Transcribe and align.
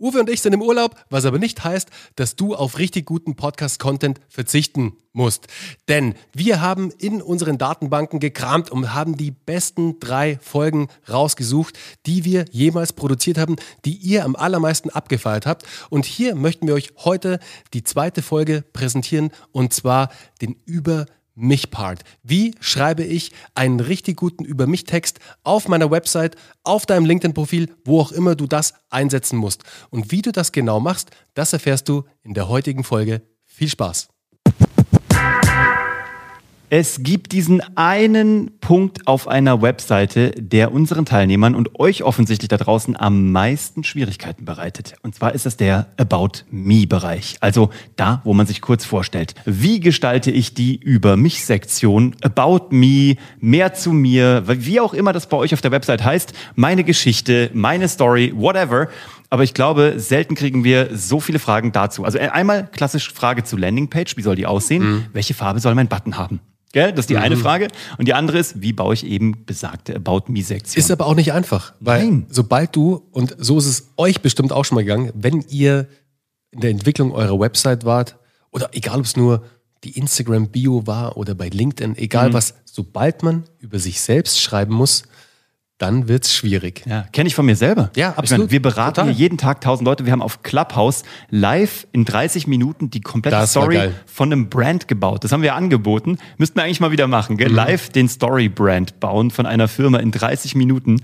Uwe 0.00 0.18
und 0.18 0.28
ich 0.28 0.42
sind 0.42 0.52
im 0.52 0.62
Urlaub, 0.62 0.96
was 1.08 1.24
aber 1.24 1.38
nicht 1.38 1.62
heißt, 1.62 1.88
dass 2.16 2.34
du 2.34 2.56
auf 2.56 2.78
richtig 2.78 3.06
guten 3.06 3.36
Podcast-Content 3.36 4.20
verzichten 4.28 4.96
musst. 5.12 5.46
Denn 5.88 6.14
wir 6.32 6.60
haben 6.60 6.90
in 6.98 7.22
unseren 7.22 7.58
Datenbanken 7.58 8.18
gekramt 8.18 8.70
und 8.70 8.92
haben 8.92 9.16
die 9.16 9.30
besten 9.30 10.00
drei 10.00 10.38
Folgen 10.42 10.88
rausgesucht, 11.08 11.78
die 12.06 12.24
wir 12.24 12.44
jemals 12.50 12.92
produziert 12.92 13.38
haben, 13.38 13.54
die 13.84 13.96
ihr 13.96 14.24
am 14.24 14.34
allermeisten 14.34 14.90
abgefeiert 14.90 15.46
habt. 15.46 15.64
Und 15.90 16.06
hier 16.06 16.34
möchten 16.34 16.66
wir 16.66 16.74
euch 16.74 16.90
heute 17.04 17.38
die 17.72 17.84
zweite 17.84 18.22
Folge 18.22 18.64
präsentieren 18.72 19.30
und 19.52 19.72
zwar 19.72 20.10
den 20.42 20.56
Über 20.66 21.06
mich 21.34 21.70
Part. 21.70 22.04
Wie 22.22 22.54
schreibe 22.60 23.04
ich 23.04 23.32
einen 23.54 23.80
richtig 23.80 24.16
guten 24.16 24.44
Über 24.44 24.66
mich 24.66 24.84
Text 24.84 25.18
auf 25.42 25.68
meiner 25.68 25.90
Website, 25.90 26.36
auf 26.62 26.86
deinem 26.86 27.06
LinkedIn-Profil, 27.06 27.74
wo 27.84 28.00
auch 28.00 28.12
immer 28.12 28.34
du 28.36 28.46
das 28.46 28.74
einsetzen 28.90 29.36
musst. 29.36 29.64
Und 29.90 30.10
wie 30.10 30.22
du 30.22 30.32
das 30.32 30.52
genau 30.52 30.80
machst, 30.80 31.10
das 31.34 31.52
erfährst 31.52 31.88
du 31.88 32.04
in 32.22 32.34
der 32.34 32.48
heutigen 32.48 32.84
Folge. 32.84 33.22
Viel 33.44 33.68
Spaß! 33.68 34.13
Es 36.76 37.04
gibt 37.04 37.30
diesen 37.30 37.62
einen 37.76 38.58
Punkt 38.58 39.06
auf 39.06 39.28
einer 39.28 39.62
Webseite, 39.62 40.32
der 40.32 40.72
unseren 40.72 41.04
Teilnehmern 41.04 41.54
und 41.54 41.78
euch 41.78 42.02
offensichtlich 42.02 42.48
da 42.48 42.56
draußen 42.56 42.98
am 42.98 43.30
meisten 43.30 43.84
Schwierigkeiten 43.84 44.44
bereitet. 44.44 44.96
Und 45.02 45.14
zwar 45.14 45.36
ist 45.36 45.46
das 45.46 45.56
der 45.56 45.86
About 45.98 46.42
Me-Bereich. 46.50 47.36
Also 47.38 47.70
da, 47.94 48.22
wo 48.24 48.34
man 48.34 48.48
sich 48.48 48.60
kurz 48.60 48.84
vorstellt. 48.84 49.36
Wie 49.44 49.78
gestalte 49.78 50.32
ich 50.32 50.54
die 50.54 50.74
Über 50.74 51.16
mich-Sektion? 51.16 52.16
About 52.22 52.74
Me, 52.74 53.18
mehr 53.38 53.74
zu 53.74 53.92
mir, 53.92 54.42
wie 54.44 54.80
auch 54.80 54.94
immer 54.94 55.12
das 55.12 55.28
bei 55.28 55.36
euch 55.36 55.54
auf 55.54 55.60
der 55.60 55.70
Website 55.70 56.02
heißt. 56.02 56.32
Meine 56.56 56.82
Geschichte, 56.82 57.50
meine 57.54 57.86
Story, 57.86 58.32
whatever. 58.34 58.88
Aber 59.30 59.44
ich 59.44 59.54
glaube, 59.54 59.94
selten 59.98 60.34
kriegen 60.34 60.64
wir 60.64 60.88
so 60.92 61.20
viele 61.20 61.38
Fragen 61.38 61.70
dazu. 61.70 62.02
Also 62.02 62.18
einmal 62.18 62.66
klassisch 62.72 63.12
Frage 63.12 63.44
zu 63.44 63.56
Landingpage. 63.56 64.16
Wie 64.16 64.22
soll 64.22 64.34
die 64.34 64.46
aussehen? 64.46 64.82
Mhm. 64.82 65.06
Welche 65.12 65.34
Farbe 65.34 65.60
soll 65.60 65.76
mein 65.76 65.86
Button 65.86 66.18
haben? 66.18 66.40
Gell? 66.74 66.90
Das 66.90 67.04
ist 67.04 67.10
die 67.10 67.14
mhm. 67.14 67.22
eine 67.22 67.36
Frage. 67.36 67.68
Und 67.98 68.08
die 68.08 68.14
andere 68.14 68.36
ist, 68.36 68.60
wie 68.60 68.72
baue 68.72 68.94
ich 68.94 69.06
eben 69.06 69.44
besagte 69.46 69.94
About 69.94 70.24
Me-Sektion? 70.26 70.76
Ist 70.76 70.90
aber 70.90 71.06
auch 71.06 71.14
nicht 71.14 71.32
einfach. 71.32 71.72
Weil 71.78 72.04
Nein. 72.04 72.26
sobald 72.28 72.74
du, 72.74 73.06
und 73.12 73.36
so 73.38 73.58
ist 73.58 73.66
es 73.66 73.90
euch 73.96 74.22
bestimmt 74.22 74.52
auch 74.52 74.64
schon 74.64 74.74
mal 74.74 74.82
gegangen, 74.82 75.12
wenn 75.14 75.44
ihr 75.48 75.86
in 76.50 76.60
der 76.60 76.70
Entwicklung 76.70 77.12
eurer 77.12 77.38
Website 77.38 77.84
wart, 77.84 78.16
oder 78.50 78.70
egal 78.72 78.98
ob 78.98 79.04
es 79.04 79.16
nur 79.16 79.44
die 79.84 79.96
Instagram-Bio 79.96 80.84
war 80.84 81.16
oder 81.16 81.36
bei 81.36 81.48
LinkedIn, 81.48 81.96
egal 81.96 82.30
mhm. 82.30 82.34
was, 82.34 82.54
sobald 82.64 83.22
man 83.22 83.44
über 83.60 83.78
sich 83.78 84.00
selbst 84.00 84.40
schreiben 84.40 84.74
muss, 84.74 85.04
dann 85.84 86.08
wird 86.08 86.24
es 86.24 86.34
schwierig. 86.34 86.82
Ja, 86.86 87.02
kenne 87.12 87.26
ich 87.26 87.34
von 87.34 87.44
mir 87.44 87.56
selber. 87.56 87.90
Ja, 87.94 88.14
absolut. 88.16 88.44
Meine, 88.44 88.50
wir 88.50 88.62
beraten 88.62 88.94
Total. 88.94 89.12
hier 89.12 89.18
jeden 89.24 89.36
Tag 89.36 89.60
tausend 89.60 89.86
Leute. 89.86 90.06
Wir 90.06 90.12
haben 90.12 90.22
auf 90.22 90.42
Clubhouse 90.42 91.02
live 91.28 91.86
in 91.92 92.06
30 92.06 92.46
Minuten 92.46 92.88
die 92.88 93.02
komplette 93.02 93.36
das 93.36 93.50
Story 93.50 93.90
von 94.06 94.32
einem 94.32 94.48
Brand 94.48 94.88
gebaut. 94.88 95.24
Das 95.24 95.32
haben 95.32 95.42
wir 95.42 95.54
angeboten. 95.54 96.16
Müssten 96.38 96.56
wir 96.56 96.62
eigentlich 96.62 96.80
mal 96.80 96.90
wieder 96.90 97.06
machen. 97.06 97.36
Gell? 97.36 97.50
Mhm. 97.50 97.54
Live 97.54 97.90
den 97.90 98.08
Story-Brand 98.08 98.98
bauen 98.98 99.30
von 99.30 99.44
einer 99.44 99.68
Firma 99.68 99.98
in 99.98 100.10
30 100.10 100.54
Minuten. 100.54 101.02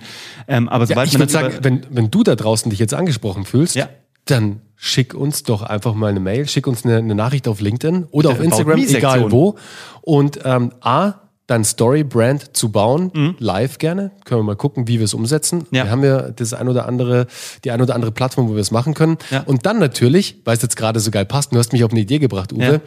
Ähm, 0.49 0.69
aber 0.69 0.87
sobald 0.87 1.09
ja, 1.09 1.13
ich 1.15 1.19
würde 1.19 1.33
sagen, 1.33 1.59
wenn, 1.61 1.87
wenn 1.91 2.11
du 2.11 2.23
da 2.23 2.35
draußen 2.35 2.71
dich 2.71 2.79
jetzt 2.79 2.95
angesprochen 2.95 3.45
fühlst, 3.45 3.77
ja. 3.77 3.89
dann 4.25 4.63
schick 4.77 5.13
uns 5.13 5.43
doch 5.43 5.61
einfach 5.61 5.93
mal 5.93 6.09
eine 6.09 6.21
Mail, 6.21 6.49
schick 6.49 6.67
uns 6.67 6.87
eine, 6.87 6.97
eine 6.97 7.15
Nachricht 7.15 7.49
auf 7.49 7.61
LinkedIn 7.61 8.07
oder 8.11 8.31
auf 8.31 8.41
Instagram, 8.41 8.79
egal 8.79 9.31
wo. 9.31 9.57
Und 10.01 10.41
ähm, 10.45 10.73
A, 10.81 11.20
dann 11.51 11.65
Story-Brand 11.65 12.57
zu 12.57 12.71
bauen, 12.71 13.11
mhm. 13.13 13.35
live 13.41 13.79
gerne. 13.79 14.13
Können 14.25 14.41
wir 14.41 14.45
mal 14.45 14.57
gucken, 14.57 14.87
wie 14.87 14.99
wir 14.99 15.05
es 15.05 15.15
umsetzen. 15.15 15.67
Ja. 15.73 15.85
Wir 15.85 15.91
haben 15.91 16.05
ja 16.05 16.31
das 16.31 16.55
ein 16.55 16.69
oder 16.69 16.87
andere, 16.87 17.27
die 17.65 17.73
ein 17.73 17.83
oder 17.83 17.97
andere 17.97 18.13
Plattform, 18.13 18.49
wo 18.49 18.55
wir 18.55 18.61
es 18.61 18.71
machen 18.71 18.95
können. 18.95 19.19
Ja. 19.33 19.41
Und 19.41 19.67
dann 19.67 19.81
natürlich, 19.81 20.43
weil 20.45 20.55
es 20.55 20.63
jetzt 20.63 20.77
gerade 20.77 21.01
so 21.01 21.11
geil 21.11 21.27
passt, 21.27 21.53
du 21.53 21.59
hast 21.59 21.73
mich 21.73 21.83
auf 21.83 21.91
eine 21.91 21.99
Idee 21.99 22.21
gebracht, 22.21 22.53
Uwe. 22.53 22.75
Ja. 22.75 22.81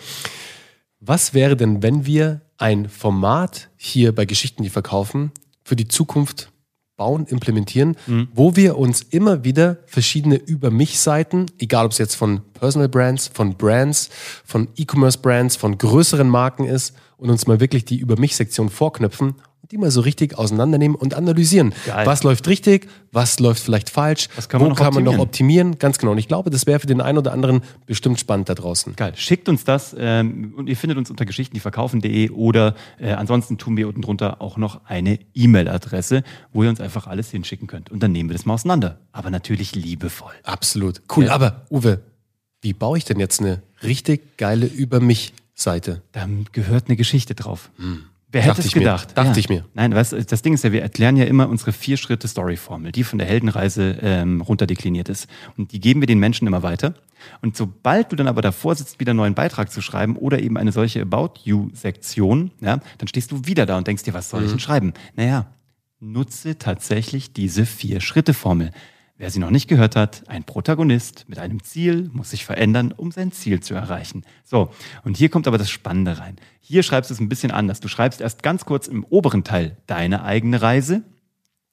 Was 1.02 1.34
wäre 1.34 1.58
denn, 1.58 1.84
wenn 1.84 2.06
wir 2.06 2.40
ein 2.58 2.88
Format 2.88 3.70
hier 3.76 4.16
bei 4.16 4.24
Geschichten, 4.24 4.64
die 4.64 4.70
verkaufen, 4.70 5.34
für 5.66 5.76
die 5.76 5.90
Zukunft 5.90 6.53
bauen, 6.96 7.26
implementieren, 7.26 7.98
mhm. 8.08 8.28
wo 8.34 8.56
wir 8.56 8.78
uns 8.78 9.02
immer 9.02 9.44
wieder 9.44 9.80
verschiedene 9.86 10.36
Über 10.36 10.72
mich-Seiten, 10.72 11.48
egal 11.60 11.86
ob 11.86 11.92
es 11.92 11.98
jetzt 11.98 12.16
von 12.16 12.42
Personal 12.54 12.90
Brands, 12.90 13.30
von 13.34 13.56
Brands, 13.56 14.10
von 14.46 14.68
E-Commerce 14.76 15.18
Brands, 15.18 15.56
von 15.56 15.78
größeren 15.78 16.30
Marken 16.30 16.66
ist, 16.66 16.94
und 17.24 17.30
uns 17.30 17.48
mal 17.48 17.62
wirklich 17.62 17.86
die 17.86 17.98
Über 18.00 18.20
mich-Sektion 18.20 18.70
vorknöpfen 18.70 19.30
und 19.30 19.53
die 19.72 19.78
mal 19.78 19.92
so 19.92 20.02
richtig 20.02 20.38
auseinandernehmen 20.38 20.96
und 20.96 21.14
analysieren. 21.14 21.74
Geil. 21.86 22.06
Was 22.06 22.24
läuft 22.24 22.48
richtig, 22.48 22.90
was 23.12 23.40
läuft 23.40 23.64
vielleicht 23.64 23.90
falsch, 23.90 24.28
was 24.36 24.50
kann 24.50 24.62
man 24.62 24.72
wo 24.72 24.76
kann 24.76 24.94
man 24.94 25.04
noch 25.04 25.18
optimieren. 25.20 25.80
Ganz 25.80 25.98
genau. 25.98 26.12
Und 26.12 26.18
ich 26.18 26.28
glaube, 26.28 26.50
das 26.50 26.66
wäre 26.66 26.80
für 26.80 26.88
den 26.88 27.02
einen 27.02 27.18
oder 27.18 27.32
anderen 27.32 27.62
bestimmt 27.86 28.20
spannend 28.20 28.50
da 28.50 28.56
draußen. 28.56 28.96
Geil. 28.96 29.14
Schickt 29.16 29.48
uns 29.48 29.64
das 29.64 29.96
ähm, 29.98 30.54
und 30.58 30.68
ihr 30.68 30.76
findet 30.76 30.98
uns 30.98 31.10
unter 31.10 31.26
Geschichten, 31.26 31.54
die 31.54 31.62
verkaufen.de 31.62 32.32
oder 32.32 32.76
äh, 33.00 33.12
ansonsten 33.14 33.58
tun 33.58 33.78
wir 33.78 33.88
unten 33.88 34.02
drunter 34.02 34.42
auch 34.42 34.58
noch 34.58 34.82
eine 34.86 35.18
E-Mail-Adresse, 35.34 36.24
wo 36.52 36.64
ihr 36.64 36.70
uns 36.70 36.82
einfach 36.82 37.08
alles 37.08 37.32
hinschicken 37.32 37.68
könnt. 37.68 37.90
Und 37.90 38.04
dann 38.04 38.12
nehmen 38.12 38.30
wir 38.30 38.36
das 38.36 38.46
mal 38.46 38.56
auseinander. 38.56 39.00
Aber 39.12 39.30
natürlich 39.30 39.76
liebevoll. 39.76 40.34
Absolut. 40.44 41.02
Cool. 41.16 41.26
Ja. 41.26 41.34
Aber 41.34 41.66
Uwe, 41.70 42.02
wie 42.62 42.74
baue 42.74 42.98
ich 42.98 43.06
denn 43.06 43.20
jetzt 43.20 43.40
eine 43.40 43.62
richtig 43.82 44.38
geile 44.38 44.66
Über 44.66 45.00
mich 45.00 45.34
Seite. 45.56 46.02
Da 46.12 46.28
gehört 46.52 46.88
eine 46.88 46.96
Geschichte 46.96 47.36
drauf. 47.36 47.70
Hm. 47.78 48.06
Wer 48.34 48.42
hätte 48.42 48.62
es 48.62 48.72
gedacht? 48.72 49.10
Mir. 49.10 49.14
Dachte 49.14 49.32
ja. 49.32 49.38
ich 49.38 49.50
mir. 49.50 49.64
Nein, 49.76 49.94
was, 49.94 50.10
das 50.10 50.42
Ding 50.42 50.56
ist 50.56 50.64
ja, 50.64 50.72
wir 50.72 50.82
erklären 50.82 51.16
ja 51.18 51.26
immer 51.26 51.48
unsere 51.48 51.72
vier 51.72 51.98
Schritte 51.98 52.28
Story-Formel, 52.28 52.92
die 52.92 53.04
von 53.04 53.20
der 53.20 53.28
Heldenreise 53.28 54.00
ähm, 54.02 54.42
runterdekliniert 54.42 55.08
ist. 55.08 55.28
Und 55.56 55.72
die 55.72 55.80
geben 55.80 56.02
wir 56.02 56.08
den 56.08 56.18
Menschen 56.18 56.48
immer 56.48 56.64
weiter. 56.64 56.96
Und 57.42 57.56
sobald 57.56 58.12
du 58.12 58.16
dann 58.16 58.28
aber 58.28 58.42
davor 58.42 58.76
sitzt, 58.76 59.00
wieder 59.00 59.12
einen 59.12 59.18
neuen 59.18 59.36
Beitrag 59.36 59.72
zu 59.72 59.82
schreiben 59.82 60.18
oder 60.18 60.42
eben 60.42 60.58
eine 60.58 60.72
solche 60.72 61.02
About 61.02 61.42
You-Sektion, 61.44 62.52
ja, 62.60 62.80
dann 62.98 63.08
stehst 63.08 63.32
du 63.32 63.46
wieder 63.46 63.68
da 63.68 63.78
und 63.78 63.86
denkst 63.86 64.04
dir, 64.04 64.16
was 64.16 64.30
soll 64.30 64.42
mhm. 64.42 64.46
ich 64.48 64.52
denn 64.54 64.60
schreiben? 64.60 64.94
Naja, 65.16 65.46
nutze 66.00 66.58
tatsächlich 66.58 67.34
diese 67.34 67.68
vier 67.68 68.02
Schritte-Formel. 68.02 68.72
Wer 69.16 69.30
sie 69.30 69.40
noch 69.40 69.52
nicht 69.52 69.68
gehört 69.68 69.96
hat, 69.96 70.28
ein 70.28 70.44
Protagonist 70.44 71.26
mit 71.28 71.38
einem 71.38 71.64
Ziel 71.64 72.10
muss 72.14 72.32
sich 72.32 72.46
verändern, 72.46 72.92
um 72.92 73.12
sein 73.12 73.32
Ziel 73.32 73.60
zu 73.60 73.76
erreichen. 73.76 74.24
So, 74.44 74.72
und 75.04 75.18
hier 75.18 75.30
kommt 75.30 75.48
aber 75.48 75.60
das 75.60 75.70
Spannende 75.70 76.18
rein. 76.18 76.38
Hier 76.60 76.82
schreibst 76.82 77.12
du 77.12 77.14
es 77.14 77.20
ein 77.20 77.30
bisschen 77.30 77.52
anders. 77.52 77.80
Du 77.80 77.88
schreibst 77.88 78.22
erst 78.22 78.42
ganz 78.42 78.66
kurz 78.66 78.88
im 78.88 79.04
oberen 79.04 79.44
Teil 79.44 79.78
deine 79.86 80.24
eigene 80.24 80.64
Reise. 80.64 81.04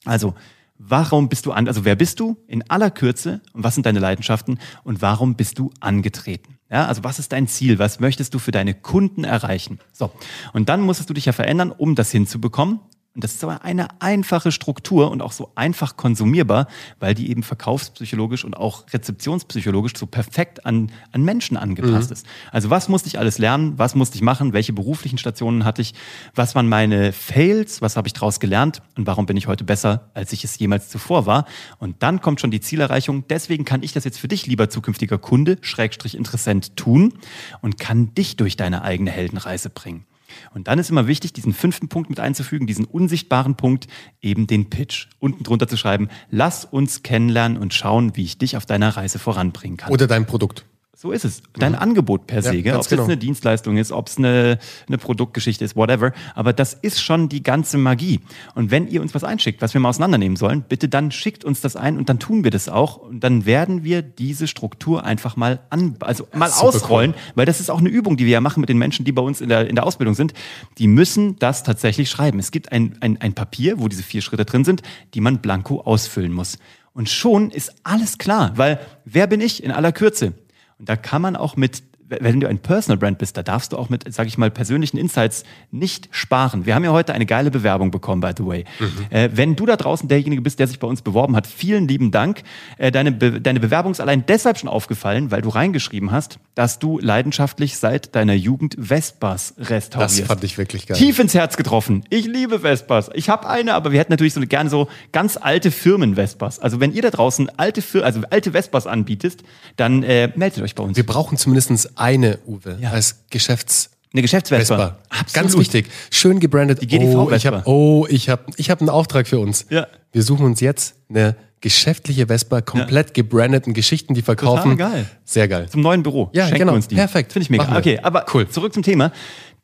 Also, 0.05 0.35
warum 0.77 1.31
bist 1.31 1.47
du 1.47 1.53
an, 1.53 1.67
also 1.67 1.87
wer 1.87 1.97
bist 1.97 2.21
du 2.21 2.37
in 2.47 2.69
aller 2.71 2.91
Kürze 2.91 3.41
und 3.55 3.65
was 3.65 3.75
sind 3.75 3.87
deine 3.87 4.01
Leidenschaften 4.01 4.59
und 4.85 5.01
warum 5.01 5.35
bist 5.35 5.59
du 5.59 5.71
angetreten? 5.81 6.59
Ja, 6.71 6.87
also 6.87 7.05
was 7.05 7.19
ist 7.19 7.33
dein 7.33 7.49
Ziel? 7.49 7.79
Was 7.79 8.01
möchtest 8.01 8.35
du 8.35 8.39
für 8.39 8.53
deine 8.53 8.75
Kunden 8.75 9.25
erreichen? 9.25 9.79
So. 9.93 10.13
Und 10.53 10.69
dann 10.69 10.83
musstest 10.83 11.09
du 11.09 11.15
dich 11.15 11.25
ja 11.25 11.33
verändern, 11.33 11.73
um 11.73 11.95
das 11.95 12.11
hinzubekommen. 12.11 12.81
Und 13.13 13.25
das 13.25 13.35
ist 13.35 13.43
aber 13.43 13.65
eine 13.65 14.01
einfache 14.01 14.53
Struktur 14.53 15.11
und 15.11 15.21
auch 15.21 15.33
so 15.33 15.51
einfach 15.57 15.97
konsumierbar, 15.97 16.69
weil 17.01 17.13
die 17.13 17.29
eben 17.29 17.43
verkaufspsychologisch 17.43 18.45
und 18.45 18.57
auch 18.57 18.85
rezeptionspsychologisch 18.93 19.97
so 19.97 20.07
perfekt 20.07 20.65
an, 20.65 20.93
an 21.11 21.25
Menschen 21.25 21.57
angepasst 21.57 22.11
mhm. 22.11 22.13
ist. 22.13 22.27
Also 22.53 22.71
was 22.71 22.89
musste 22.89 23.09
ich 23.09 23.19
alles 23.19 23.39
lernen? 23.39 23.77
Was 23.79 23.97
musste 23.97 24.15
ich 24.15 24.23
machen? 24.23 24.53
Welche 24.53 24.73
beruflichen 24.73 25.19
Stationen 25.19 25.65
hatte 25.65 25.83
ich? 25.83 25.95
Was 26.37 26.55
waren 26.55 26.69
meine 26.69 27.13
Fails? 27.13 27.83
Was 27.83 27.97
habe 27.97 28.07
ich 28.07 28.13
daraus 28.13 28.39
gelernt? 28.39 28.81
Und 28.97 29.09
warum 29.09 29.27
bin 29.27 29.37
ich 29.37 29.49
heute 29.49 29.65
besser, 29.65 30.11
als 30.15 30.33
ich 30.33 30.45
es 30.45 30.57
jemals 30.61 30.89
zuvor 30.89 31.27
war? 31.27 31.47
Und 31.79 32.05
dann 32.05 32.21
kommt 32.21 32.41
schon 32.41 32.53
die 32.53 32.61
Zielerreichung. 32.61 33.25
Deswegen 33.29 33.65
kann 33.65 33.83
ich 33.83 33.93
das 33.93 34.05
jetzt 34.05 34.21
für 34.21 34.29
dich, 34.29 34.47
lieber 34.47 34.71
zukünftiger 34.71 35.19
Kunde, 35.19 35.59
Schrägstrich 35.63 36.15
Interessent, 36.15 36.77
tun 36.77 37.15
und 37.61 37.77
kann 37.81 38.15
dich 38.15 38.37
durch 38.37 38.57
deine 38.57 38.83
eigene 38.83 39.11
Heldenreise 39.11 39.69
bringen. 39.69 40.07
Und 40.55 40.69
dann 40.69 40.79
ist 40.79 40.91
immer 40.91 41.07
wichtig, 41.07 41.33
diesen 41.33 41.53
fünften 41.53 41.89
Punkt 41.89 42.11
mit 42.11 42.21
einzufügen, 42.21 42.67
diesen 42.67 42.85
unsichtbaren 42.85 43.55
Punkt, 43.57 43.87
eben 44.21 44.47
den 44.47 44.71
Pitch. 44.71 45.09
Unten 45.19 45.45
drunter 45.45 45.69
zu 45.69 45.77
schreiben, 45.77 46.09
lass 46.31 46.65
uns 46.65 47.03
kennenlernen 47.03 47.59
und 47.59 47.75
schauen, 47.75 48.17
wie 48.17 48.25
ich 48.25 48.39
dich 48.39 48.57
auf 48.57 48.67
deiner 48.67 48.97
Reise 48.97 49.19
voranbringen 49.19 49.77
kann. 49.77 49.93
Oder 49.93 50.07
dein 50.07 50.27
Produkt. 50.27 50.65
So 51.03 51.13
ist 51.13 51.25
es. 51.25 51.43
Dein 51.55 51.73
mhm. 51.73 51.79
Angebot 51.79 52.27
per 52.27 52.43
se, 52.43 52.55
ja, 52.57 52.75
ob 52.75 52.83
es 52.83 52.91
genau. 52.91 53.01
jetzt 53.05 53.09
eine 53.09 53.17
Dienstleistung 53.17 53.79
ist, 53.79 53.91
ob 53.91 54.09
es 54.09 54.19
eine, 54.19 54.59
eine 54.87 54.99
Produktgeschichte 54.99 55.65
ist, 55.65 55.75
whatever. 55.75 56.13
Aber 56.35 56.53
das 56.53 56.75
ist 56.75 57.01
schon 57.01 57.31
die 57.31 57.43
ganze 57.43 57.79
Magie. 57.79 58.21
Und 58.55 58.71
wenn 58.71 58.87
ihr 58.87 59.01
uns 59.01 59.15
was 59.15 59.25
einschickt, 59.25 59.63
was 59.63 59.73
wir 59.73 59.81
mal 59.81 59.89
auseinandernehmen 59.89 60.37
sollen, 60.37 60.63
bitte 60.69 60.91
dann 60.91 61.11
schickt 61.11 61.43
uns 61.43 61.63
das 61.63 61.75
ein 61.75 61.97
und 61.97 62.11
dann 62.11 62.19
tun 62.19 62.45
wir 62.45 62.51
das 62.51 62.69
auch. 62.69 62.99
Und 62.99 63.21
dann 63.21 63.47
werden 63.47 63.83
wir 63.83 64.03
diese 64.03 64.47
Struktur 64.47 65.03
einfach 65.03 65.37
mal 65.37 65.61
an, 65.71 65.97
also 66.01 66.29
mal 66.35 66.51
ausrollen, 66.51 67.13
cool. 67.13 67.33
weil 67.35 67.47
das 67.47 67.61
ist 67.61 67.71
auch 67.71 67.79
eine 67.79 67.89
Übung, 67.89 68.19
die 68.19 68.27
wir 68.27 68.33
ja 68.33 68.43
machen 68.43 68.61
mit 68.61 68.69
den 68.69 68.77
Menschen, 68.77 69.07
die 69.07 69.13
bei 69.13 69.23
uns 69.23 69.41
in 69.41 69.49
der, 69.49 69.71
in 69.71 69.77
der 69.77 69.87
Ausbildung 69.87 70.15
sind. 70.15 70.35
Die 70.77 70.87
müssen 70.87 71.37
das 71.39 71.63
tatsächlich 71.63 72.11
schreiben. 72.11 72.39
Es 72.39 72.51
gibt 72.51 72.73
ein, 72.73 72.99
ein, 73.01 73.19
ein 73.23 73.33
Papier, 73.33 73.81
wo 73.81 73.89
diese 73.89 74.03
vier 74.03 74.21
Schritte 74.21 74.45
drin 74.45 74.65
sind, 74.65 74.83
die 75.15 75.23
man 75.23 75.39
blanko 75.39 75.81
ausfüllen 75.81 76.35
muss. 76.35 76.59
Und 76.93 77.09
schon 77.09 77.51
ist 77.51 77.73
alles 77.85 78.19
klar, 78.19 78.53
weil 78.57 78.79
wer 79.07 79.27
bin 79.27 79.41
ich 79.41 79.65
in 79.65 79.71
aller 79.71 79.93
Kürze? 79.93 80.35
Und 80.81 80.89
da 80.89 80.97
kann 80.97 81.21
man 81.21 81.37
auch 81.37 81.57
mit 81.57 81.83
wenn 82.21 82.41
du 82.41 82.49
ein 82.49 82.59
Personal 82.59 82.99
Brand 82.99 83.19
bist, 83.19 83.37
da 83.37 83.43
darfst 83.43 83.73
du 83.73 83.79
auch 83.79 83.89
mit, 83.89 84.13
sag 84.13 84.27
ich 84.27 84.37
mal, 84.37 84.51
persönlichen 84.51 84.97
Insights 84.97 85.45
nicht 85.71 86.09
sparen. 86.11 86.67
Wir 86.67 86.75
haben 86.75 86.85
ja 86.85 86.93
heute 86.93 87.15
eine 87.15 87.27
geile 87.27 87.51
Bewerbung 87.51 87.91
bekommen, 87.91 88.21
by 88.21 88.33
the 88.37 88.45
way. 88.45 88.65
Mhm. 88.79 89.07
Äh, 89.11 89.31
wenn 89.33 89.57
du 89.57 89.67
da 89.67 89.77
draußen 89.77 90.09
derjenige 90.09 90.43
bist, 90.43 90.59
der 90.59 90.67
sich 90.67 90.79
bei 90.79 90.89
uns 90.89 91.03
beworben 91.03 91.37
hat, 91.37 91.47
vielen 91.47 91.87
lieben 91.87 92.11
Dank. 92.11 92.43
Äh, 92.79 92.91
deine, 92.91 93.13
Be 93.13 93.41
deine 93.41 93.61
Bewerbung 93.61 93.93
ist 93.93 94.01
allein 94.01 94.25
deshalb 94.27 94.59
schon 94.59 94.69
aufgefallen, 94.69 95.31
weil 95.31 95.43
du 95.43 95.49
reingeschrieben 95.49 96.11
hast, 96.11 96.39
dass 96.55 96.79
du 96.79 96.99
leidenschaftlich 96.99 97.77
seit 97.77 98.15
deiner 98.15 98.35
Jugend 98.35 98.77
Vespas 98.79 99.55
restaurierst. 99.59 100.21
Das 100.21 100.27
fand 100.27 100.45
ich 100.45 100.59
wirklich 100.59 100.87
geil. 100.87 100.97
Tief 100.97 101.19
ins 101.19 101.35
Herz 101.35 101.57
getroffen. 101.57 102.05
Ich 102.11 102.27
liebe 102.27 102.61
Vespas. 102.61 103.11
Ich 103.15 103.29
habe 103.29 103.49
eine, 103.49 103.75
aber 103.75 103.93
wir 103.93 104.01
hätten 104.01 104.13
natürlich 104.13 104.35
so 104.35 104.41
gerne 104.41 104.69
so 104.71 104.89
ganz 105.13 105.37
alte 105.37 105.71
Firmen-Vespas. 105.71 106.59
Also 106.59 106.81
wenn 106.81 106.93
ihr 106.93 107.03
da 107.03 107.11
draußen 107.11 107.51
alte, 107.59 107.83
Fir 107.83 108.05
also 108.05 108.23
alte 108.31 108.53
Vespas 108.53 108.87
anbietet, 108.87 109.43
dann 109.77 110.03
äh, 110.03 110.33
meldet 110.35 110.63
euch 110.63 110.75
bei 110.75 110.83
uns. 110.83 110.97
Wir 110.97 111.07
brauchen 111.07 111.39
zumindest 111.39 111.99
eine, 112.01 112.39
Uwe, 112.47 112.79
ja. 112.81 112.91
als 112.91 113.25
Geschäfts- 113.31 113.91
eine 114.13 114.23
Geschäftsvespa. 114.23 114.97
Ganz 115.33 115.57
wichtig. 115.57 115.87
Schön 116.11 116.41
gebrandet. 116.41 116.83
Die 116.83 116.89
GDV 116.89 117.15
oh, 117.15 117.31
ich 117.31 117.47
habe 117.47 117.63
oh, 117.65 118.07
ich 118.09 118.29
hab, 118.29 118.47
ich 118.57 118.71
hab 118.71 118.81
einen 118.81 118.89
Auftrag 118.89 119.29
für 119.29 119.39
uns. 119.39 119.67
Ja. 119.71 119.87
Wir 120.11 120.23
suchen 120.25 120.47
uns 120.47 120.61
jetzt 120.61 120.97
eine 121.09 121.37
geschäftliche 121.61 122.27
Vespa, 122.27 122.61
komplett 122.63 123.09
ja. 123.09 123.13
gebrandeten 123.23 123.75
Geschichten, 123.75 124.15
die 124.15 124.23
verkaufen. 124.23 124.77
Total 124.77 124.91
geil. 124.93 125.07
Sehr 125.25 125.47
geil. 125.47 125.69
Zum 125.69 125.83
neuen 125.83 126.03
Büro. 126.03 126.31
Ja, 126.33 126.45
Schenken 126.45 126.61
genau. 126.61 126.75
Uns 126.75 126.89
die. 126.89 126.97
Perfekt. 126.97 127.33
Finde 127.33 127.45
ich 127.45 127.51
mega. 127.51 127.77
Okay, 127.77 128.01
aber 128.03 128.25
cool. 128.35 128.49
zurück 128.49 128.73
zum 128.73 128.83
Thema. 128.83 129.13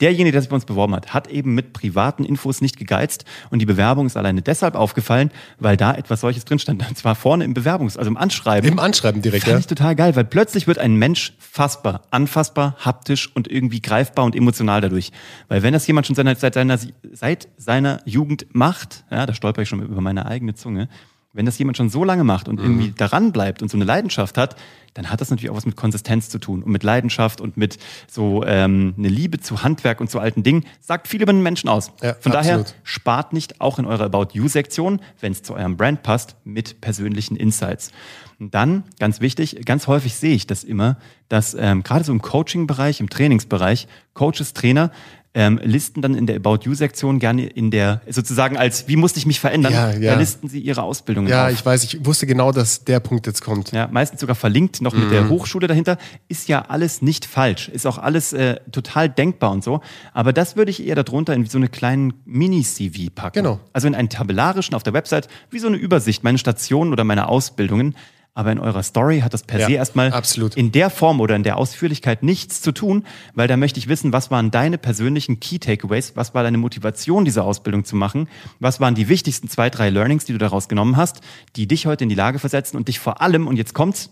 Derjenige, 0.00 0.32
der 0.32 0.42
sich 0.42 0.50
bei 0.50 0.54
uns 0.56 0.64
beworben 0.64 0.94
hat, 0.94 1.14
hat 1.14 1.28
eben 1.28 1.54
mit 1.54 1.72
privaten 1.72 2.24
Infos 2.24 2.60
nicht 2.60 2.76
gegeizt 2.76 3.24
und 3.50 3.60
die 3.60 3.66
Bewerbung 3.66 4.06
ist 4.06 4.16
alleine 4.16 4.42
deshalb 4.42 4.74
aufgefallen, 4.74 5.30
weil 5.58 5.76
da 5.76 5.94
etwas 5.94 6.20
solches 6.20 6.44
drin 6.44 6.58
stand. 6.58 6.86
Und 6.86 6.98
zwar 6.98 7.14
vorne 7.14 7.44
im 7.44 7.54
Bewerbungs-, 7.54 7.96
also 7.96 8.10
im 8.10 8.16
Anschreiben. 8.16 8.70
Im 8.70 8.78
Anschreiben 8.78 9.22
direkt, 9.22 9.44
Fand 9.44 9.52
ja. 9.54 9.58
ich 9.58 9.66
total 9.66 9.96
geil, 9.96 10.16
weil 10.16 10.24
plötzlich 10.24 10.66
wird 10.66 10.78
ein 10.78 10.96
Mensch 10.96 11.34
fassbar, 11.38 12.02
anfassbar, 12.10 12.76
haptisch 12.78 13.30
und 13.34 13.48
irgendwie 13.48 13.80
greifbar 13.80 14.24
und 14.24 14.36
emotional 14.36 14.80
dadurch. 14.80 15.12
Weil 15.48 15.62
wenn 15.62 15.72
das 15.72 15.86
jemand 15.86 16.06
schon 16.06 16.16
seit 16.16 16.54
seiner, 16.54 16.78
seit 17.12 17.48
seiner 17.56 18.00
Jugend 18.04 18.46
macht, 18.52 19.04
ja, 19.10 19.26
da 19.26 19.34
stolper 19.34 19.62
ich 19.62 19.68
schon 19.68 19.82
über 19.82 20.00
meine 20.00 20.26
eigene 20.26 20.54
Zunge, 20.54 20.88
wenn 21.36 21.46
das 21.46 21.58
jemand 21.58 21.76
schon 21.76 21.90
so 21.90 22.02
lange 22.02 22.24
macht 22.24 22.48
und 22.48 22.58
mhm. 22.58 22.64
irgendwie 22.64 22.90
daran 22.96 23.30
bleibt 23.30 23.62
und 23.62 23.70
so 23.70 23.76
eine 23.76 23.84
Leidenschaft 23.84 24.38
hat, 24.38 24.56
dann 24.94 25.10
hat 25.10 25.20
das 25.20 25.30
natürlich 25.30 25.50
auch 25.50 25.56
was 25.56 25.66
mit 25.66 25.76
Konsistenz 25.76 26.30
zu 26.30 26.38
tun 26.38 26.62
und 26.62 26.72
mit 26.72 26.82
Leidenschaft 26.82 27.42
und 27.42 27.58
mit 27.58 27.78
so 28.08 28.42
ähm, 28.46 28.94
eine 28.96 29.08
Liebe 29.08 29.38
zu 29.38 29.62
Handwerk 29.62 30.00
und 30.00 30.10
zu 30.10 30.18
alten 30.18 30.42
Dingen. 30.42 30.64
Sagt 30.80 31.06
viel 31.06 31.20
über 31.20 31.32
den 31.32 31.42
Menschen 31.42 31.68
aus. 31.68 31.92
Ja, 32.02 32.14
Von 32.14 32.32
absolut. 32.32 32.34
daher 32.34 32.64
spart 32.82 33.34
nicht 33.34 33.60
auch 33.60 33.78
in 33.78 33.84
eurer 33.84 34.04
About 34.04 34.28
You-Sektion, 34.32 35.00
wenn 35.20 35.32
es 35.32 35.42
zu 35.42 35.54
eurem 35.54 35.76
Brand 35.76 36.02
passt, 36.02 36.36
mit 36.44 36.80
persönlichen 36.80 37.36
Insights. 37.36 37.92
Und 38.38 38.54
dann, 38.54 38.84
ganz 38.98 39.20
wichtig, 39.20 39.64
ganz 39.64 39.86
häufig 39.86 40.14
sehe 40.14 40.34
ich 40.34 40.46
das 40.46 40.64
immer, 40.64 40.96
dass 41.28 41.54
ähm, 41.54 41.82
gerade 41.82 42.04
so 42.04 42.12
im 42.12 42.22
Coaching-Bereich, 42.22 43.00
im 43.00 43.10
Trainingsbereich, 43.10 43.88
Coaches, 44.14 44.54
Trainer 44.54 44.90
ähm, 45.36 45.60
listen 45.62 46.00
dann 46.00 46.14
in 46.14 46.26
der 46.26 46.36
About 46.36 46.60
You-Sektion 46.62 47.18
gerne 47.18 47.46
in 47.46 47.70
der, 47.70 48.00
sozusagen 48.08 48.56
als, 48.56 48.88
wie 48.88 48.96
musste 48.96 49.18
ich 49.18 49.26
mich 49.26 49.38
verändern, 49.38 49.70
ja, 49.70 49.90
ja. 49.92 50.14
da 50.14 50.18
listen 50.18 50.48
sie 50.48 50.60
ihre 50.60 50.82
Ausbildung 50.82 51.26
Ja, 51.26 51.46
auf. 51.46 51.52
ich 51.52 51.64
weiß, 51.64 51.84
ich 51.84 52.06
wusste 52.06 52.26
genau, 52.26 52.52
dass 52.52 52.84
der 52.84 53.00
Punkt 53.00 53.26
jetzt 53.26 53.42
kommt. 53.42 53.70
Ja, 53.72 53.86
meistens 53.92 54.20
sogar 54.20 54.34
verlinkt 54.34 54.80
noch 54.80 54.94
mhm. 54.94 55.00
mit 55.02 55.12
der 55.12 55.24
mhm. 55.24 55.28
Hochschule 55.28 55.66
dahinter. 55.66 55.98
Ist 56.28 56.48
ja 56.48 56.62
alles 56.62 57.02
nicht 57.02 57.26
falsch, 57.26 57.68
ist 57.68 57.86
auch 57.86 57.98
alles 57.98 58.32
äh, 58.32 58.56
total 58.72 59.10
denkbar 59.10 59.50
und 59.50 59.62
so. 59.62 59.82
Aber 60.14 60.32
das 60.32 60.56
würde 60.56 60.70
ich 60.70 60.86
eher 60.86 60.94
darunter 60.94 61.34
in 61.34 61.44
so 61.44 61.58
eine 61.58 61.68
kleinen 61.68 62.14
Mini-CV 62.24 63.10
packen. 63.14 63.42
Genau. 63.42 63.60
Also 63.74 63.88
in 63.88 63.94
einen 63.94 64.08
tabellarischen 64.08 64.74
auf 64.74 64.84
der 64.84 64.94
Website, 64.94 65.28
wie 65.50 65.58
so 65.58 65.66
eine 65.66 65.76
Übersicht, 65.76 66.24
meine 66.24 66.38
Stationen 66.38 66.92
oder 66.92 67.04
meine 67.04 67.28
Ausbildungen. 67.28 67.94
Aber 68.36 68.52
in 68.52 68.58
eurer 68.58 68.82
Story 68.82 69.20
hat 69.20 69.32
das 69.32 69.44
per 69.44 69.60
ja, 69.60 69.66
se 69.66 69.72
erstmal 69.72 70.12
absolut. 70.12 70.58
in 70.58 70.70
der 70.70 70.90
Form 70.90 71.22
oder 71.22 71.34
in 71.34 71.42
der 71.42 71.56
Ausführlichkeit 71.56 72.22
nichts 72.22 72.60
zu 72.60 72.70
tun, 72.70 73.06
weil 73.34 73.48
da 73.48 73.56
möchte 73.56 73.78
ich 73.80 73.88
wissen, 73.88 74.12
was 74.12 74.30
waren 74.30 74.50
deine 74.50 74.76
persönlichen 74.76 75.40
Key 75.40 75.58
Takeaways, 75.58 76.16
was 76.16 76.34
war 76.34 76.42
deine 76.42 76.58
Motivation, 76.58 77.24
diese 77.24 77.42
Ausbildung 77.42 77.86
zu 77.86 77.96
machen, 77.96 78.28
was 78.60 78.78
waren 78.78 78.94
die 78.94 79.08
wichtigsten 79.08 79.48
zwei, 79.48 79.70
drei 79.70 79.88
Learnings, 79.88 80.26
die 80.26 80.32
du 80.32 80.38
daraus 80.38 80.68
genommen 80.68 80.98
hast, 80.98 81.22
die 81.56 81.66
dich 81.66 81.86
heute 81.86 82.04
in 82.04 82.10
die 82.10 82.14
Lage 82.14 82.38
versetzen 82.38 82.76
und 82.76 82.88
dich 82.88 82.98
vor 82.98 83.22
allem, 83.22 83.46
und 83.46 83.56
jetzt 83.56 83.72
kommt's, 83.72 84.10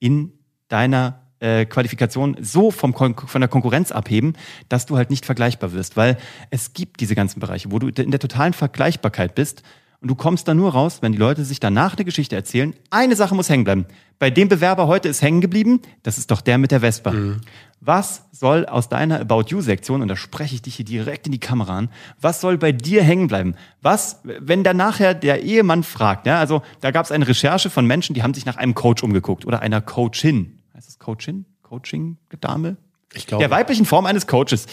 in 0.00 0.32
deiner 0.66 1.22
äh, 1.38 1.64
Qualifikation 1.64 2.36
so 2.40 2.72
vom 2.72 2.92
Kon 2.92 3.14
von 3.14 3.40
der 3.40 3.48
Konkurrenz 3.48 3.92
abheben, 3.92 4.32
dass 4.68 4.86
du 4.86 4.96
halt 4.96 5.10
nicht 5.10 5.24
vergleichbar 5.24 5.72
wirst, 5.72 5.96
weil 5.96 6.18
es 6.50 6.72
gibt 6.72 6.98
diese 6.98 7.14
ganzen 7.14 7.38
Bereiche, 7.38 7.70
wo 7.70 7.78
du 7.78 7.86
in 7.86 8.10
der 8.10 8.18
totalen 8.18 8.54
Vergleichbarkeit 8.54 9.36
bist 9.36 9.62
und 10.02 10.08
du 10.08 10.16
kommst 10.16 10.48
da 10.48 10.54
nur 10.54 10.72
raus, 10.72 10.98
wenn 11.00 11.12
die 11.12 11.18
Leute 11.18 11.44
sich 11.44 11.60
danach 11.60 11.96
eine 11.96 12.04
Geschichte 12.04 12.34
erzählen. 12.34 12.74
Eine 12.90 13.14
Sache 13.14 13.36
muss 13.36 13.48
hängen 13.48 13.62
bleiben. 13.62 13.86
Bei 14.18 14.30
dem 14.30 14.48
Bewerber 14.48 14.88
heute 14.88 15.08
ist 15.08 15.22
hängen 15.22 15.40
geblieben, 15.40 15.80
das 16.02 16.18
ist 16.18 16.32
doch 16.32 16.40
der 16.40 16.58
mit 16.58 16.72
der 16.72 16.80
Vespa. 16.80 17.12
Mhm. 17.12 17.40
Was 17.80 18.24
soll 18.32 18.66
aus 18.66 18.88
deiner 18.88 19.20
About 19.20 19.44
You-Sektion, 19.48 20.02
und 20.02 20.08
da 20.08 20.16
spreche 20.16 20.56
ich 20.56 20.62
dich 20.62 20.74
hier 20.76 20.84
direkt 20.84 21.26
in 21.26 21.32
die 21.32 21.40
Kamera 21.40 21.78
an, 21.78 21.88
was 22.20 22.40
soll 22.40 22.58
bei 22.58 22.72
dir 22.72 23.02
hängen 23.02 23.28
bleiben? 23.28 23.54
Was, 23.80 24.20
wenn 24.24 24.64
da 24.64 24.74
nachher 24.74 25.14
der 25.14 25.42
Ehemann 25.42 25.84
fragt, 25.84 26.26
ja, 26.26 26.38
also 26.38 26.62
da 26.80 26.90
gab 26.90 27.04
es 27.04 27.12
eine 27.12 27.26
Recherche 27.26 27.70
von 27.70 27.86
Menschen, 27.86 28.14
die 28.14 28.24
haben 28.24 28.34
sich 28.34 28.44
nach 28.44 28.56
einem 28.56 28.74
Coach 28.74 29.04
umgeguckt 29.04 29.46
oder 29.46 29.60
einer 29.60 29.80
Coachin. 29.80 30.58
Heißt 30.74 30.88
das 30.88 30.98
Coachin? 30.98 31.44
Coaching-Dame? 31.62 32.76
Ich 33.14 33.26
glaube. 33.26 33.42
Der 33.42 33.50
weiblichen 33.50 33.86
Form 33.86 34.06
eines 34.06 34.26
Coaches. 34.26 34.66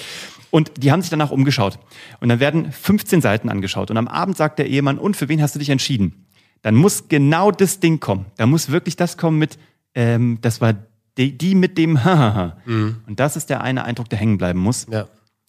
Und 0.51 0.71
die 0.77 0.91
haben 0.91 1.01
sich 1.01 1.09
danach 1.09 1.31
umgeschaut. 1.31 1.79
Und 2.19 2.29
dann 2.29 2.39
werden 2.39 2.71
15 2.71 3.21
Seiten 3.21 3.49
angeschaut. 3.49 3.91
Und 3.91 3.97
am 3.97 4.07
Abend 4.07 4.37
sagt 4.37 4.59
der 4.59 4.67
Ehemann, 4.67 4.97
und 4.97 5.15
für 5.15 5.29
wen 5.29 5.41
hast 5.41 5.55
du 5.55 5.59
dich 5.59 5.69
entschieden? 5.69 6.25
Dann 6.61 6.75
muss 6.75 7.07
genau 7.07 7.51
das 7.51 7.79
Ding 7.79 7.99
kommen. 7.99 8.25
Da 8.37 8.45
muss 8.45 8.69
wirklich 8.69 8.95
das 8.95 9.17
kommen 9.17 9.37
mit, 9.37 9.57
ähm, 9.93 10.39
das 10.41 10.59
war 10.59 10.73
die, 11.17 11.37
die 11.37 11.55
mit 11.55 11.77
dem 11.77 12.03
Hahaha. 12.03 12.57
Mhm. 12.65 12.97
Und 13.07 13.19
das 13.19 13.35
ist 13.35 13.49
der 13.49 13.61
eine 13.61 13.83
Eindruck, 13.83 14.09
der 14.09 14.19
hängen 14.19 14.37
bleiben 14.37 14.59
muss. 14.59 14.87
Ja. 14.89 15.07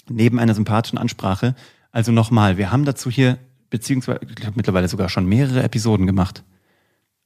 Neben 0.09 0.39
einer 0.39 0.55
sympathischen 0.55 0.99
Ansprache. 0.99 1.55
Also 1.93 2.13
nochmal, 2.13 2.57
wir 2.57 2.71
haben 2.71 2.85
dazu 2.85 3.11
hier, 3.11 3.39
beziehungsweise, 3.71 4.21
ich 4.29 4.35
glaube 4.35 4.55
mittlerweile 4.57 4.89
sogar 4.89 5.09
schon 5.09 5.27
mehrere 5.27 5.63
Episoden 5.63 6.07
gemacht. 6.07 6.45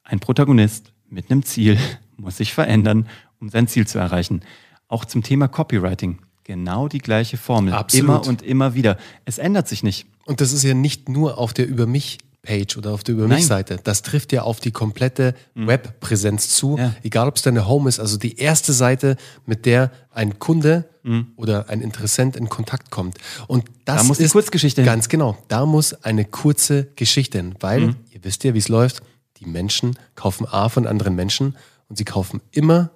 Ein 0.03 0.21
Protagonist 0.21 0.93
mit 1.09 1.31
einem 1.31 1.43
Ziel 1.43 1.79
muss 2.17 2.37
sich 2.37 2.55
verändern, 2.55 3.09
um 3.41 3.49
sein 3.49 3.67
Ziel 3.67 3.87
zu 3.87 3.99
erreichen. 3.99 4.43
Auch 4.89 5.05
zum 5.05 5.23
Thema 5.23 5.49
Copywriting. 5.49 6.19
Genau 6.45 6.89
die 6.89 6.99
gleiche 6.99 7.37
Formel. 7.37 7.73
Absolut. 7.73 8.05
Immer 8.05 8.27
und 8.27 8.43
immer 8.43 8.75
wieder. 8.75 8.99
Es 9.25 9.39
ändert 9.39 9.67
sich 9.67 9.83
nicht. 9.83 10.07
Und 10.27 10.41
das 10.41 10.53
ist 10.53 10.63
ja 10.63 10.75
nicht 10.75 11.09
nur 11.09 11.39
auf 11.39 11.55
der 11.55 11.67
Über 11.67 11.87
mich 11.87 12.19
Page 12.45 12.77
oder 12.77 12.93
auf 12.93 13.03
der 13.03 13.15
Über 13.15 13.27
mich 13.27 13.47
Seite. 13.47 13.79
Das 13.83 14.03
trifft 14.03 14.33
ja 14.33 14.43
auf 14.43 14.61
die 14.61 14.71
komplette 14.71 15.35
mhm. 15.55 15.67
Webpräsenz 15.67 16.51
zu. 16.51 16.77
Ja. 16.79 16.95
Egal, 17.03 17.29
ob 17.29 17.37
es 17.37 17.43
deine 17.43 17.67
Home 17.67 17.89
ist, 17.89 17.99
also 17.99 18.17
die 18.19 18.37
erste 18.37 18.73
Seite, 18.73 19.17
mit 19.47 19.67
der 19.67 19.91
ein 20.11 20.39
Kunde 20.39 20.85
mhm. 21.03 21.29
oder 21.37 21.69
ein 21.69 21.81
Interessent 21.81 22.37
in 22.37 22.49
Kontakt 22.49 22.91
kommt. 22.91 23.19
Und 23.49 23.65
das 23.85 24.03
da 24.03 24.05
muss 24.05 24.21
ist 24.21 24.33
Kurzgeschichte 24.33 24.83
hin. 24.83 24.87
ganz 24.87 25.09
genau. 25.09 25.37
Da 25.49 25.67
muss 25.67 25.95
eine 26.05 26.25
kurze 26.25 26.85
Geschichte 26.97 27.39
hin, 27.39 27.55
weil 27.61 27.81
mhm. 27.81 27.97
ihr 28.11 28.23
wisst 28.23 28.45
ja, 28.45 28.55
wie 28.55 28.59
es 28.59 28.69
läuft. 28.69 29.03
Die 29.39 29.47
Menschen 29.47 29.99
kaufen 30.15 30.47
A 30.47 30.69
von 30.69 30.87
anderen 30.87 31.17
Menschen 31.17 31.57
und 31.89 31.97
sie 31.97 32.05
kaufen 32.05 32.41
immer 32.53 32.91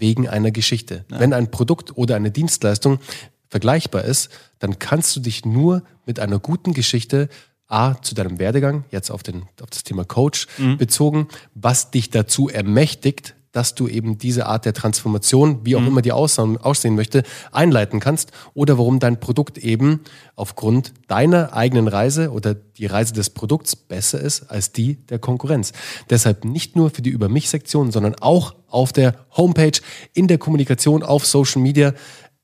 wegen 0.00 0.28
einer 0.28 0.50
Geschichte. 0.50 1.04
Ja. 1.10 1.20
Wenn 1.20 1.32
ein 1.32 1.50
Produkt 1.50 1.96
oder 1.96 2.16
eine 2.16 2.30
Dienstleistung 2.30 2.98
vergleichbar 3.48 4.04
ist, 4.04 4.30
dann 4.58 4.78
kannst 4.78 5.14
du 5.16 5.20
dich 5.20 5.44
nur 5.44 5.82
mit 6.06 6.20
einer 6.20 6.38
guten 6.38 6.72
Geschichte 6.72 7.28
A, 7.66 8.00
zu 8.02 8.16
deinem 8.16 8.40
Werdegang, 8.40 8.84
jetzt 8.90 9.10
auf, 9.10 9.22
den, 9.22 9.42
auf 9.62 9.70
das 9.70 9.84
Thema 9.84 10.04
Coach 10.04 10.48
mhm. 10.58 10.76
bezogen, 10.76 11.28
was 11.54 11.92
dich 11.92 12.10
dazu 12.10 12.48
ermächtigt, 12.48 13.36
dass 13.52 13.74
du 13.74 13.88
eben 13.88 14.18
diese 14.18 14.46
Art 14.46 14.64
der 14.64 14.74
Transformation, 14.74 15.60
wie 15.64 15.76
auch 15.76 15.80
mhm. 15.80 15.88
immer 15.88 16.02
die 16.02 16.12
aussehen, 16.12 16.56
aussehen 16.56 16.94
möchte, 16.94 17.24
einleiten 17.52 18.00
kannst 18.00 18.32
oder 18.54 18.78
warum 18.78 19.00
dein 19.00 19.18
Produkt 19.18 19.58
eben 19.58 20.00
aufgrund 20.36 20.92
deiner 21.08 21.52
eigenen 21.52 21.88
Reise 21.88 22.30
oder 22.30 22.54
die 22.54 22.86
Reise 22.86 23.12
des 23.12 23.30
Produkts 23.30 23.74
besser 23.74 24.20
ist 24.20 24.50
als 24.50 24.72
die 24.72 24.96
der 25.06 25.18
Konkurrenz. 25.18 25.72
Deshalb 26.08 26.44
nicht 26.44 26.76
nur 26.76 26.90
für 26.90 27.02
die 27.02 27.10
Über 27.10 27.28
mich-Sektion, 27.28 27.90
sondern 27.90 28.14
auch 28.16 28.54
auf 28.68 28.92
der 28.92 29.14
Homepage, 29.36 29.78
in 30.14 30.28
der 30.28 30.38
Kommunikation, 30.38 31.02
auf 31.02 31.26
Social 31.26 31.60
Media, 31.60 31.92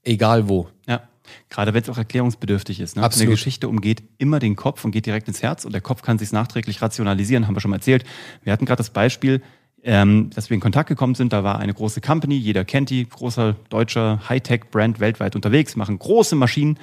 egal 0.02 0.48
wo. 0.48 0.68
Ja. 0.86 1.02
Gerade 1.48 1.75
wenn 1.75 1.82
es 1.82 1.88
auch 1.88 1.98
erklärungsbedürftig 1.98 2.80
ist. 2.80 2.96
Ne? 2.96 3.02
Absolut. 3.02 3.28
Eine 3.28 3.34
Geschichte 3.34 3.68
umgeht 3.68 4.02
immer 4.18 4.38
den 4.38 4.56
Kopf 4.56 4.84
und 4.84 4.90
geht 4.90 5.06
direkt 5.06 5.28
ins 5.28 5.42
Herz 5.42 5.64
und 5.64 5.72
der 5.72 5.80
Kopf 5.80 6.02
kann 6.02 6.18
sich 6.18 6.32
nachträglich 6.32 6.82
rationalisieren, 6.82 7.46
haben 7.46 7.54
wir 7.56 7.60
schon 7.60 7.70
mal 7.70 7.78
erzählt. 7.78 8.04
Wir 8.42 8.52
hatten 8.52 8.64
gerade 8.64 8.78
das 8.78 8.90
Beispiel, 8.90 9.42
ähm, 9.87 10.31
dass 10.35 10.50
wir 10.50 10.57
in 10.57 10.61
Kontakt 10.61 10.88
gekommen 10.88 11.14
sind. 11.14 11.33
Da 11.33 11.45
war 11.45 11.61
eine 11.61 11.73
große 11.73 12.00
Company, 12.00 12.37
jeder 12.37 12.64
kennt 12.64 12.90
die, 12.90 13.09
großer 13.09 13.55
deutscher 13.71 14.21
Hightech-Brand 14.28 14.99
weltweit 14.99 15.37
unterwegs, 15.37 15.76
machen 15.76 15.99
große 15.99 16.35
Maschinen. 16.35 16.78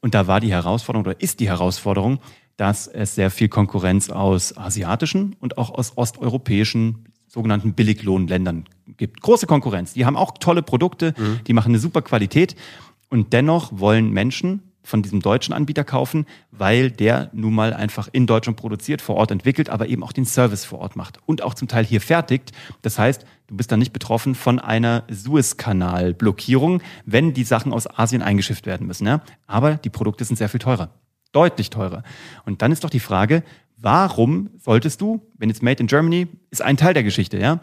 Und 0.00 0.14
da 0.14 0.28
war 0.28 0.40
die 0.40 0.52
Herausforderung 0.52 1.04
oder 1.04 1.20
ist 1.20 1.40
die 1.40 1.48
Herausforderung, 1.48 2.20
dass 2.56 2.86
es 2.86 3.16
sehr 3.16 3.32
viel 3.32 3.48
Konkurrenz 3.48 4.08
aus 4.08 4.56
asiatischen 4.56 5.34
und 5.40 5.58
auch 5.58 5.70
aus 5.70 5.98
osteuropäischen 5.98 7.06
sogenannten 7.26 7.74
Billiglohnländern 7.74 8.66
gibt. 8.96 9.20
Große 9.20 9.48
Konkurrenz. 9.48 9.92
Die 9.94 10.06
haben 10.06 10.16
auch 10.16 10.38
tolle 10.38 10.62
Produkte, 10.62 11.12
mhm. 11.18 11.40
die 11.48 11.52
machen 11.52 11.70
eine 11.70 11.80
super 11.80 12.02
Qualität. 12.02 12.54
Und 13.10 13.32
dennoch 13.32 13.72
wollen 13.72 14.10
Menschen 14.10 14.62
von 14.84 15.02
diesem 15.02 15.20
deutschen 15.20 15.52
Anbieter 15.52 15.82
kaufen, 15.82 16.26
weil 16.50 16.90
der 16.90 17.30
nun 17.32 17.54
mal 17.54 17.72
einfach 17.72 18.08
in 18.12 18.26
Deutschland 18.26 18.56
produziert, 18.56 19.02
vor 19.02 19.16
Ort 19.16 19.30
entwickelt, 19.30 19.70
aber 19.70 19.88
eben 19.88 20.04
auch 20.04 20.12
den 20.12 20.26
Service 20.26 20.64
vor 20.64 20.78
Ort 20.78 20.94
macht 20.94 21.18
und 21.26 21.42
auch 21.42 21.54
zum 21.54 21.66
Teil 21.66 21.84
hier 21.84 22.00
fertigt. 22.00 22.52
Das 22.82 22.98
heißt, 22.98 23.24
du 23.48 23.56
bist 23.56 23.72
dann 23.72 23.78
nicht 23.78 23.92
betroffen 23.92 24.34
von 24.34 24.58
einer 24.58 25.04
Suezkanal-Blockierung, 25.10 26.82
wenn 27.06 27.32
die 27.32 27.44
Sachen 27.44 27.72
aus 27.72 27.86
Asien 27.86 28.22
eingeschifft 28.22 28.66
werden 28.66 28.86
müssen. 28.86 29.06
Ja? 29.06 29.22
Aber 29.46 29.76
die 29.76 29.90
Produkte 29.90 30.24
sind 30.24 30.36
sehr 30.36 30.48
viel 30.48 30.60
teurer. 30.60 30.90
Deutlich 31.32 31.70
teurer. 31.70 32.04
Und 32.44 32.62
dann 32.62 32.70
ist 32.70 32.84
doch 32.84 32.90
die 32.90 33.00
Frage, 33.00 33.42
warum 33.76 34.50
solltest 34.58 35.00
du, 35.00 35.20
wenn 35.36 35.48
jetzt 35.48 35.62
Made 35.62 35.80
in 35.80 35.88
Germany 35.88 36.28
ist 36.50 36.62
ein 36.62 36.76
Teil 36.76 36.94
der 36.94 37.02
Geschichte, 37.02 37.38
ja, 37.38 37.60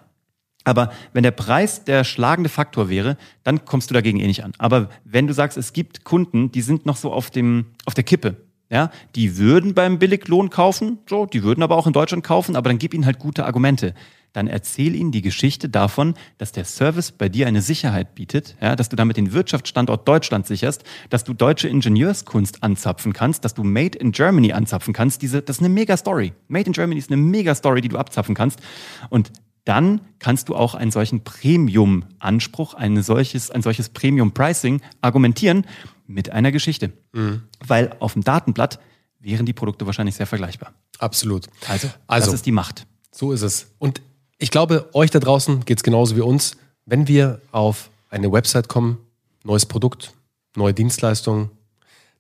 aber 0.64 0.92
wenn 1.14 1.24
der 1.24 1.32
Preis 1.32 1.84
der 1.84 2.04
schlagende 2.04 2.50
Faktor 2.50 2.90
wäre, 2.90 3.18
dann 3.44 3.66
kommst 3.66 3.90
du 3.90 3.94
dagegen 3.94 4.20
eh 4.20 4.28
nicht 4.28 4.44
an. 4.44 4.54
Aber 4.58 4.90
wenn 5.04 5.28
du 5.28 5.34
sagst, 5.34 5.58
es 5.58 5.74
gibt 5.74 6.04
Kunden, 6.04 6.52
die 6.52 6.62
sind 6.62 6.86
noch 6.86 6.98
so 6.98 7.12
auf 7.12 7.32
dem, 7.32 7.66
auf 7.86 7.94
der 7.94 8.04
Kippe, 8.04 8.38
ja, 8.70 8.90
die 9.16 9.38
würden 9.38 9.74
beim 9.74 10.00
Billiglohn 10.00 10.50
kaufen, 10.50 11.00
so, 11.10 11.26
die 11.26 11.44
würden 11.44 11.62
aber 11.62 11.76
auch 11.76 11.88
in 11.88 11.94
Deutschland 11.94 12.24
kaufen, 12.24 12.56
aber 12.56 12.70
dann 12.70 12.78
gib 12.78 12.94
ihnen 12.94 13.06
halt 13.06 13.20
gute 13.20 13.46
Argumente. 13.46 13.94
Dann 14.34 14.48
erzähl 14.48 14.96
ihnen 14.96 15.12
die 15.12 15.22
Geschichte 15.22 15.68
davon, 15.68 16.14
dass 16.38 16.54
der 16.54 16.64
Service 16.64 17.12
bei 17.12 17.28
dir 17.28 17.48
eine 17.48 17.62
Sicherheit 17.62 18.16
bietet, 18.16 18.56
ja, 18.62 18.78
dass 18.78 18.88
du 18.88 18.96
damit 18.96 19.18
den 19.18 19.34
Wirtschaftsstandort 19.34 20.08
Deutschland 20.08 20.48
sicherst, 20.48 20.86
dass 21.10 21.26
du 21.26 21.34
deutsche 21.34 21.68
Ingenieurskunst 21.68 22.64
anzapfen 22.64 23.12
kannst, 23.12 23.44
dass 23.44 23.56
du 23.56 23.64
Made 23.64 23.98
in 23.98 24.14
Germany 24.14 24.54
anzapfen 24.54 24.94
kannst. 24.94 25.22
Diese, 25.22 25.42
das 25.42 25.58
ist 25.58 25.64
eine 25.64 25.74
mega 25.74 25.98
Story. 25.98 26.32
Made 26.48 26.68
in 26.68 26.72
Germany 26.72 26.98
ist 26.98 27.12
eine 27.12 27.22
mega 27.22 27.54
Story, 27.56 27.82
die 27.82 27.90
du 27.90 27.98
abzapfen 27.98 28.36
kannst. 28.36 28.62
Und 29.10 29.34
dann 29.72 30.02
kannst 30.20 30.50
du 30.50 30.56
auch 30.58 30.76
einen 30.76 30.92
solchen 30.92 31.24
Premium-Anspruch, 31.24 32.74
ein 32.74 33.02
solches, 33.02 33.52
ein 33.52 33.62
solches 33.62 33.88
Premium-Pricing 33.88 34.82
argumentieren 35.00 35.66
mit 36.08 36.30
einer 36.30 36.52
Geschichte. 36.52 36.92
Mhm. 37.14 37.44
Weil 37.66 37.96
auf 38.02 38.12
dem 38.12 38.22
Datenblatt 38.22 38.80
wären 39.22 39.46
die 39.46 39.54
Produkte 39.54 39.86
wahrscheinlich 39.86 40.16
sehr 40.16 40.28
vergleichbar. 40.28 40.74
Absolut. 41.00 41.48
Also, 41.70 41.88
also 42.06 42.26
das 42.26 42.34
ist 42.34 42.46
die 42.46 42.52
Macht. 42.52 42.86
So 43.14 43.32
ist 43.32 43.44
es. 43.44 43.68
Und 43.80 44.02
ich 44.40 44.52
glaube, 44.52 44.90
euch 44.92 45.10
da 45.10 45.20
draußen 45.20 45.64
geht 45.64 45.78
es 45.78 45.84
genauso 45.84 46.18
wie 46.18 46.22
uns. 46.22 46.58
Wenn 46.86 47.08
wir 47.08 47.40
auf 47.54 47.92
eine 48.10 48.30
Website 48.30 48.68
kommen, 48.68 48.98
neues 49.46 49.66
Produkt, 49.66 50.12
neue 50.58 50.74
Dienstleistungen, 50.74 51.50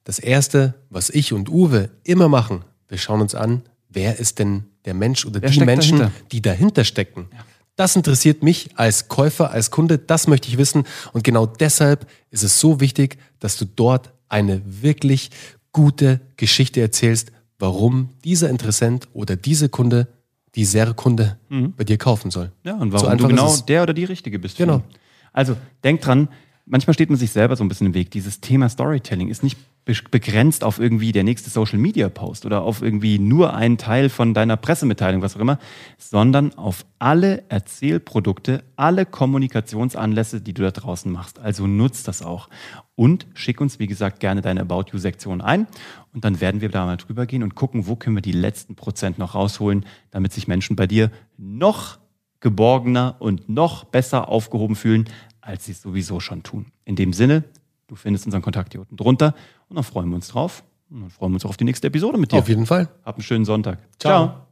das 0.06 0.20
Erste, 0.20 0.76
was 0.90 1.10
ich 1.10 1.34
und 1.34 1.50
Uwe 1.50 1.90
immer 2.06 2.30
machen, 2.30 2.64
wir 2.88 2.98
schauen 2.98 3.20
uns 3.20 3.36
an, 3.36 3.64
wer 3.92 4.20
ist 4.20 4.40
denn 4.40 4.66
der 4.86 4.94
Mensch 4.94 5.26
oder 5.26 5.42
Wer 5.42 5.50
die 5.50 5.62
Menschen, 5.62 6.00
dahinter? 6.00 6.20
die 6.32 6.42
dahinter 6.42 6.84
stecken. 6.84 7.28
Ja. 7.32 7.40
Das 7.76 7.96
interessiert 7.96 8.44
mich 8.44 8.70
als 8.76 9.08
Käufer, 9.08 9.52
als 9.52 9.72
Kunde, 9.72 9.98
das 9.98 10.28
möchte 10.28 10.50
ich 10.50 10.58
wissen. 10.58 10.84
Und 11.14 11.24
genau 11.24 11.46
deshalb 11.46 12.08
ist 12.30 12.44
es 12.44 12.60
so 12.60 12.80
wichtig, 12.80 13.18
dass 13.40 13.58
du 13.58 13.66
dort 13.66 14.12
eine 14.28 14.62
wirklich 14.66 15.32
gute 15.72 16.20
Geschichte 16.38 16.82
erzählst, 16.82 17.32
warum 17.60 18.10
dieser 18.24 18.50
Interessent 18.50 19.08
oder 19.14 19.36
diese 19.36 19.70
Kunde, 19.70 20.08
dieser 20.56 20.94
Kunde 20.94 21.38
mhm. 21.50 21.74
bei 21.74 21.84
dir 21.84 21.98
kaufen 21.98 22.30
soll. 22.30 22.52
Ja, 22.64 22.76
und 22.76 22.92
warum 22.92 23.10
so 23.10 23.16
du 23.16 23.28
genau 23.28 23.56
der 23.58 23.84
oder 23.84 23.94
die 23.94 24.06
Richtige 24.06 24.40
bist. 24.40 24.58
Genau. 24.58 24.84
Also 25.32 25.56
denk 25.84 26.02
dran, 26.02 26.28
manchmal 26.66 26.94
steht 26.94 27.10
man 27.10 27.18
sich 27.18 27.32
selber 27.32 27.56
so 27.56 27.64
ein 27.64 27.68
bisschen 27.68 27.88
im 27.88 27.94
Weg. 27.94 28.12
Dieses 28.12 28.42
Thema 28.42 28.68
Storytelling 28.68 29.30
ist 29.30 29.44
nicht 29.44 29.58
begrenzt 29.84 30.64
auf 30.64 30.80
irgendwie 30.80 31.12
der 31.12 31.24
nächste 31.24 31.50
Social 31.50 31.80
Media 31.80 32.08
Post 32.08 32.46
oder 32.46 32.62
auf 32.62 32.82
irgendwie 32.82 33.18
nur 33.18 33.54
einen 33.56 33.78
Teil 33.78 34.10
von 34.10 34.34
deiner 34.34 34.56
Pressemitteilung, 34.56 35.22
was 35.22 35.36
auch 35.36 35.42
immer, 35.42 35.58
sondern 35.98 36.54
auf 36.58 36.86
alle 37.00 37.44
Erzählprodukte, 37.50 38.64
alle 38.76 39.06
Kommunikationsanlässe, 39.06 40.42
die 40.42 40.54
du 40.54 40.62
da 40.62 40.72
draußen 40.72 41.12
machst. 41.12 41.40
Also 41.40 41.66
nutzt 41.66 42.08
das 42.08 42.22
auch. 42.22 42.48
Und 42.96 43.26
schick 43.34 43.60
uns, 43.60 43.80
wie 43.80 43.88
gesagt, 43.88 44.20
gerne 44.20 44.42
deine 44.42 44.62
About 44.62 44.92
You 44.92 45.00
Sektion 45.00 45.42
ein. 45.42 45.66
Und 46.14 46.24
dann 46.26 46.40
werden 46.42 46.62
wir 46.62 46.70
da 46.70 46.86
mal 46.86 46.98
drüber 46.98 47.26
gehen 47.26 47.42
und 47.42 47.56
gucken, 47.56 47.88
wo 47.88 47.96
können 47.96 48.16
wir 48.16 48.22
die 48.22 48.32
letzten 48.32 48.76
Prozent 48.76 49.18
noch 49.18 49.34
rausholen, 49.34 49.86
damit 50.12 50.32
sich 50.32 50.48
Menschen 50.48 50.76
bei 50.76 50.86
dir 50.86 51.10
noch 51.38 51.98
geborgener 52.40 53.16
und 53.20 53.50
noch 53.50 53.84
besser 53.86 54.30
aufgehoben 54.30 54.76
fühlen, 54.76 55.06
als 55.42 55.66
sie 55.66 55.72
es 55.72 55.82
sowieso 55.82 56.20
schon 56.20 56.44
tun. 56.44 56.68
In 56.86 56.96
dem 56.96 57.14
Sinne, 57.14 57.44
du 57.92 57.96
findest 57.96 58.26
unseren 58.26 58.42
Kontakt 58.42 58.72
hier 58.72 58.80
unten 58.82 58.96
drunter 58.96 59.36
und 59.68 59.76
dann 59.76 59.84
freuen 59.84 60.10
wir 60.10 60.16
uns 60.16 60.30
drauf. 60.30 60.64
Und 60.90 61.02
dann 61.02 61.10
freuen 61.10 61.32
wir 61.32 61.36
uns 61.36 61.46
auch 61.46 61.50
auf 61.50 61.58
die 61.58 61.66
nächste 61.66 61.88
Episode 61.88 62.18
mit 62.18 62.32
dir. 62.32 62.40
Auf 62.40 62.48
jeden 62.48 62.66
Fall. 62.66 62.90
Hab 63.04 63.16
einen 63.16 63.24
schönen 63.24 63.46
Sonntag. 63.46 63.80
Ciao. 64.00 64.28
Ciao. 64.28 64.51